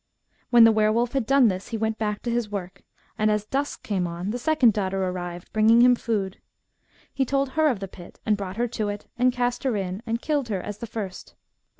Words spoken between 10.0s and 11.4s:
and killed her as the first.